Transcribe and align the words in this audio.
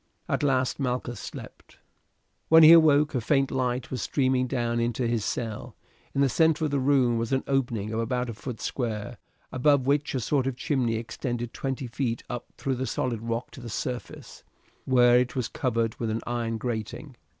At 0.27 0.41
last 0.41 0.79
Malchus 0.79 1.19
slept. 1.19 1.77
When 2.49 2.63
he 2.63 2.71
awoke 2.71 3.13
a 3.13 3.21
faint 3.21 3.51
light 3.51 3.91
was 3.91 4.01
streaming 4.01 4.47
down 4.47 4.79
into 4.79 5.05
his 5.05 5.23
cell. 5.23 5.75
In 6.15 6.21
the 6.21 6.27
centre 6.27 6.65
of 6.65 6.71
the 6.71 6.79
room 6.79 7.19
was 7.19 7.31
an 7.31 7.43
opening 7.45 7.93
of 7.93 7.99
about 7.99 8.27
a 8.27 8.33
foot 8.33 8.59
square, 8.61 9.19
above 9.51 9.85
which 9.85 10.15
a 10.15 10.19
sort 10.19 10.47
of 10.47 10.55
chimney 10.57 10.95
extended 10.95 11.53
twenty 11.53 11.85
feet 11.85 12.23
up 12.31 12.47
through 12.57 12.77
the 12.77 12.87
solid 12.87 13.21
rock 13.21 13.51
to 13.51 13.61
the 13.61 13.69
surface, 13.69 14.43
where 14.85 15.19
it 15.19 15.35
was 15.35 15.47
covered 15.47 15.93
with 15.99 16.09
an 16.09 16.21
iron 16.25 16.57
grating. 16.57 17.15